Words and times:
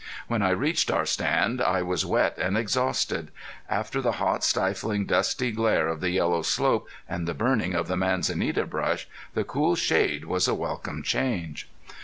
When 0.27 0.41
I 0.41 0.49
reached 0.49 0.89
our 0.89 1.05
stand 1.05 1.61
I 1.61 1.83
was 1.83 2.07
wet 2.07 2.35
and 2.39 2.57
exhausted. 2.57 3.29
After 3.69 4.01
the 4.01 4.13
hot, 4.13 4.43
stifling, 4.43 5.05
dusty 5.05 5.51
glare 5.51 5.87
of 5.87 6.01
the 6.01 6.09
yellow 6.09 6.41
slope 6.41 6.89
and 7.07 7.27
the 7.27 7.35
burning 7.35 7.75
of 7.75 7.87
the 7.87 7.95
manzanita 7.97 8.65
brush, 8.65 9.07
the 9.35 9.43
cool 9.43 9.75
shade 9.75 10.25
was 10.25 10.47
a 10.47 10.55
welcome 10.55 11.03
change. 11.03 11.69